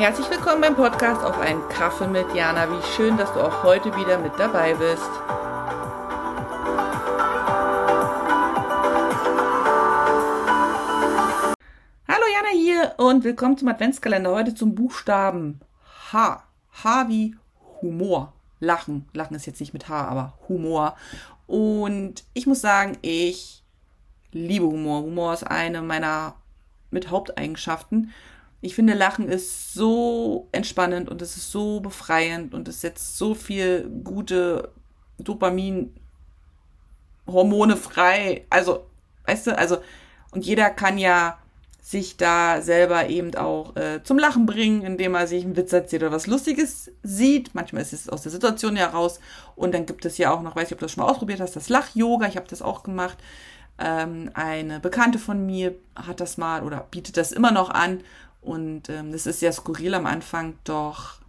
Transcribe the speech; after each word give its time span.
Herzlich 0.00 0.30
willkommen 0.30 0.62
beim 0.62 0.76
Podcast 0.76 1.22
auf 1.22 1.38
einen 1.38 1.60
Kaffee 1.68 2.06
mit 2.06 2.34
Jana. 2.34 2.70
Wie 2.70 2.82
schön, 2.96 3.18
dass 3.18 3.34
du 3.34 3.40
auch 3.40 3.62
heute 3.64 3.94
wieder 3.96 4.16
mit 4.16 4.32
dabei 4.38 4.72
bist. 4.72 5.10
Hallo 12.08 12.24
Jana 12.32 12.48
hier 12.54 12.94
und 12.96 13.24
willkommen 13.24 13.58
zum 13.58 13.68
Adventskalender. 13.68 14.30
Heute 14.30 14.54
zum 14.54 14.74
Buchstaben 14.74 15.60
H. 16.12 16.44
H 16.82 17.08
wie 17.08 17.36
Humor. 17.82 18.32
Lachen. 18.58 19.06
Lachen 19.12 19.36
ist 19.36 19.44
jetzt 19.44 19.60
nicht 19.60 19.74
mit 19.74 19.90
H, 19.90 20.08
aber 20.08 20.32
Humor. 20.48 20.96
Und 21.46 22.24
ich 22.32 22.46
muss 22.46 22.62
sagen, 22.62 22.96
ich 23.02 23.62
liebe 24.32 24.64
Humor. 24.64 25.02
Humor 25.02 25.34
ist 25.34 25.44
eine 25.44 25.82
meiner 25.82 26.36
mit 26.90 27.10
Haupteigenschaften. 27.10 28.14
Ich 28.62 28.74
finde, 28.74 28.92
Lachen 28.94 29.28
ist 29.28 29.72
so 29.72 30.48
entspannend 30.52 31.08
und 31.08 31.22
es 31.22 31.36
ist 31.36 31.50
so 31.50 31.80
befreiend 31.80 32.54
und 32.54 32.68
es 32.68 32.82
setzt 32.82 33.16
so 33.16 33.34
viel 33.34 33.88
gute 34.04 34.70
Dopamin-Hormone 35.18 37.76
frei. 37.76 38.44
Also, 38.50 38.84
weißt 39.26 39.46
du, 39.48 39.56
also, 39.56 39.78
und 40.30 40.44
jeder 40.44 40.68
kann 40.70 40.98
ja 40.98 41.38
sich 41.90 42.16
da 42.16 42.62
selber 42.62 43.08
eben 43.08 43.34
auch 43.34 43.74
äh, 43.74 44.02
zum 44.04 44.18
Lachen 44.18 44.46
bringen, 44.46 44.82
indem 44.82 45.14
er 45.14 45.26
sich 45.26 45.44
einen 45.44 45.56
Witz 45.56 45.72
erzählt 45.72 46.02
oder 46.02 46.12
was 46.12 46.28
Lustiges 46.28 46.92
sieht. 47.02 47.54
Manchmal 47.54 47.82
ist 47.82 47.92
es 47.92 48.08
aus 48.08 48.22
der 48.22 48.30
Situation 48.30 48.76
heraus. 48.76 49.18
Und 49.56 49.74
dann 49.74 49.86
gibt 49.86 50.04
es 50.04 50.16
ja 50.18 50.32
auch 50.32 50.42
noch, 50.42 50.54
weiß 50.54 50.68
ich, 50.68 50.74
ob 50.74 50.78
du 50.78 50.84
das 50.84 50.92
schon 50.92 51.02
mal 51.02 51.10
ausprobiert 51.10 51.40
hast, 51.40 51.56
das 51.56 51.68
Lach-Yoga. 51.68 52.28
Ich 52.28 52.36
habe 52.36 52.46
das 52.48 52.62
auch 52.62 52.84
gemacht. 52.84 53.18
Ähm, 53.78 54.30
eine 54.34 54.78
Bekannte 54.78 55.18
von 55.18 55.44
mir 55.46 55.74
hat 55.96 56.20
das 56.20 56.36
mal 56.36 56.62
oder 56.62 56.86
bietet 56.90 57.16
das 57.16 57.32
immer 57.32 57.50
noch 57.50 57.70
an. 57.70 58.02
Und 58.40 58.88
ähm, 58.88 59.12
das 59.12 59.26
ist 59.26 59.42
ja 59.42 59.52
skurril 59.52 59.94
am 59.94 60.06
Anfang, 60.06 60.58
doch 60.64 61.20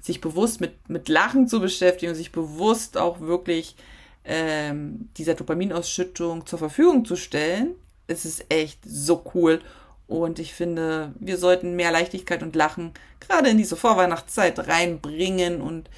sich 0.00 0.20
bewusst 0.20 0.60
mit, 0.60 0.88
mit 0.88 1.08
Lachen 1.08 1.48
zu 1.48 1.60
beschäftigen 1.60 2.12
und 2.12 2.16
sich 2.16 2.32
bewusst 2.32 2.96
auch 2.96 3.20
wirklich 3.20 3.76
ähm, 4.24 5.08
dieser 5.16 5.34
Dopaminausschüttung 5.34 6.46
zur 6.46 6.58
Verfügung 6.58 7.04
zu 7.04 7.16
stellen, 7.16 7.74
es 8.06 8.24
ist 8.24 8.46
echt 8.50 8.80
so 8.84 9.24
cool. 9.34 9.60
Und 10.06 10.38
ich 10.38 10.54
finde, 10.54 11.12
wir 11.20 11.36
sollten 11.36 11.76
mehr 11.76 11.92
Leichtigkeit 11.92 12.42
und 12.42 12.56
Lachen 12.56 12.92
gerade 13.20 13.50
in 13.50 13.58
diese 13.58 13.76
Vorweihnachtszeit 13.76 14.66
reinbringen 14.66 15.60
und 15.60 15.90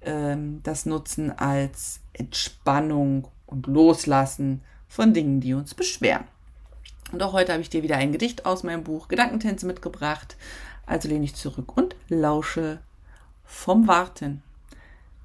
ähm, 0.00 0.60
das 0.62 0.86
nutzen 0.86 1.30
als 1.30 2.00
Entspannung 2.14 3.28
und 3.46 3.66
Loslassen 3.66 4.62
von 4.88 5.12
Dingen, 5.12 5.40
die 5.40 5.52
uns 5.52 5.74
beschweren. 5.74 6.24
Und 7.12 7.22
auch 7.22 7.32
heute 7.32 7.52
habe 7.52 7.62
ich 7.62 7.70
dir 7.70 7.82
wieder 7.82 7.96
ein 7.96 8.12
Gedicht 8.12 8.46
aus 8.46 8.62
meinem 8.62 8.84
Buch 8.84 9.08
Gedankentänze 9.08 9.66
mitgebracht. 9.66 10.36
Also 10.86 11.08
lehne 11.08 11.24
ich 11.24 11.34
zurück 11.34 11.76
und 11.76 11.96
lausche 12.08 12.78
vom 13.44 13.88
Warten. 13.88 14.42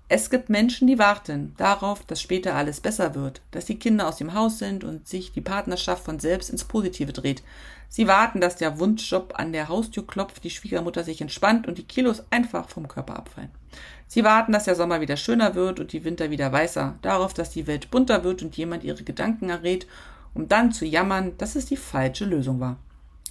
Es 0.10 0.30
gibt 0.30 0.50
Menschen, 0.50 0.88
die 0.88 1.00
warten 1.00 1.56
darauf, 1.58 2.06
dass 2.06 2.22
später 2.22 2.56
alles 2.56 2.82
besser 2.82 3.16
wird, 3.16 3.42
dass 3.52 3.66
die 3.66 3.80
Kinder 3.80 4.08
aus 4.08 4.18
dem 4.18 4.34
Haus 4.34 4.60
sind 4.60 4.84
und 4.84 5.08
sich 5.08 5.32
die 5.32 5.42
Partnerschaft 5.42 6.04
von 6.04 6.20
selbst 6.20 6.50
ins 6.50 6.66
Positive 6.66 7.14
dreht. 7.14 7.42
Sie 7.90 8.08
warten, 8.08 8.42
dass 8.42 8.56
der 8.56 8.80
Wunschjob 8.80 9.34
an 9.40 9.54
der 9.54 9.70
Haustür 9.70 10.06
klopft, 10.06 10.44
die 10.44 10.50
Schwiegermutter 10.50 11.04
sich 11.04 11.22
entspannt 11.22 11.68
und 11.68 11.78
die 11.78 11.88
Kilos 11.88 12.24
einfach 12.30 12.70
vom 12.70 12.88
Körper 12.88 13.16
abfallen. 13.16 13.50
Sie 14.08 14.24
warten, 14.24 14.52
dass 14.52 14.66
der 14.66 14.76
Sommer 14.76 15.02
wieder 15.02 15.18
schöner 15.18 15.56
wird 15.56 15.80
und 15.80 15.94
die 15.94 16.04
Winter 16.04 16.30
wieder 16.30 16.52
weißer, 16.52 16.96
darauf, 17.02 17.34
dass 17.34 17.50
die 17.50 17.66
Welt 17.66 17.90
bunter 17.90 18.24
wird 18.24 18.44
und 18.44 18.56
jemand 18.56 18.84
ihre 18.84 19.04
Gedanken 19.04 19.50
errät 19.50 19.88
um 20.34 20.48
dann 20.48 20.72
zu 20.72 20.86
jammern, 20.86 21.34
dass 21.38 21.56
es 21.56 21.66
die 21.66 21.78
falsche 21.78 22.26
Lösung 22.26 22.60
war. 22.60 22.78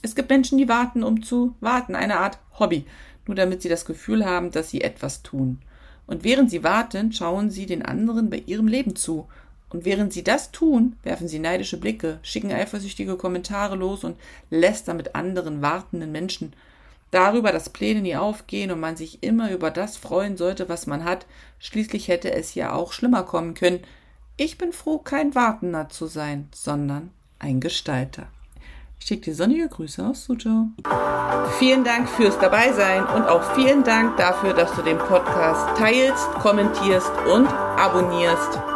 Es 0.03 0.15
gibt 0.15 0.31
Menschen, 0.31 0.59
die 0.59 0.69
warten, 0.69 1.03
um 1.03 1.23
zu 1.23 1.55
warten, 1.61 1.95
eine 1.95 2.19
Art 2.19 2.39
Hobby, 2.59 2.85
nur 3.27 3.37
damit 3.37 3.63
sie 3.63 3.69
das 3.69 3.85
Gefühl 3.85 4.25
haben, 4.25 4.51
dass 4.51 4.71
sie 4.71 4.81
etwas 4.81 5.23
tun. 5.23 5.59
Und 6.07 6.25
während 6.25 6.51
sie 6.51 6.65
warten, 6.65 7.13
schauen 7.13 7.51
sie 7.51 7.67
den 7.67 7.83
anderen 7.83 8.29
bei 8.31 8.43
ihrem 8.47 8.67
Leben 8.67 8.97
zu. 8.97 9.29
Und 9.71 9.85
während 9.85 10.13
sie 10.13 10.25
das 10.25 10.51
tun, 10.51 10.97
werfen 11.03 11.29
sie 11.29 11.39
neidische 11.39 11.79
Blicke, 11.79 12.19
schicken 12.23 12.53
eifersüchtige 12.53 13.17
Kommentare 13.17 13.77
los 13.77 14.05
und 14.05 14.19
lästern 14.51 14.97
mit 14.97 15.15
anderen 15.15 15.63
wartenden 15.63 16.13
Menschen 16.13 16.53
darüber, 17.13 17.53
dass 17.53 17.71
Pläne 17.71 18.01
nie 18.01 18.17
aufgehen 18.17 18.71
und 18.73 18.81
man 18.81 18.97
sich 18.97 19.23
immer 19.23 19.53
über 19.53 19.71
das 19.71 19.97
freuen 19.97 20.37
sollte, 20.37 20.69
was 20.69 20.87
man 20.87 21.05
hat. 21.05 21.27
Schließlich 21.61 22.09
hätte 22.09 22.33
es 22.33 22.55
ja 22.55 22.73
auch 22.75 22.93
schlimmer 22.93 23.23
kommen 23.23 23.55
können. 23.55 23.81
Ich 24.37 24.57
bin 24.59 24.73
froh, 24.73 24.99
kein 24.99 25.35
Wartender 25.35 25.89
zu 25.89 26.07
sein, 26.07 26.49
sondern 26.55 27.11
ein 27.39 27.61
Gestalter. 27.61 28.27
Ich 28.99 29.07
schicke 29.07 29.23
dir 29.23 29.35
sonnige 29.35 29.69
Grüße 29.69 30.07
aus 30.07 30.25
Suzhou. 30.25 30.69
Vielen 31.59 31.85
Dank 31.85 32.09
fürs 32.09 32.39
Dabeisein 32.39 33.05
und 33.05 33.25
auch 33.25 33.43
vielen 33.55 33.83
Dank 33.83 34.17
dafür, 34.17 34.55
dass 34.55 34.73
du 34.75 34.83
den 34.83 34.99
Podcast 34.99 35.77
teilst, 35.77 36.31
kommentierst 36.35 37.11
und 37.33 37.49
abonnierst. 37.49 38.72